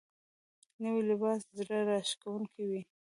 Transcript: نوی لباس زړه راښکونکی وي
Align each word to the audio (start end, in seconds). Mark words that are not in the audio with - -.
نوی 0.81 1.01
لباس 1.09 1.41
زړه 1.57 1.77
راښکونکی 1.89 2.63
وي 2.69 2.81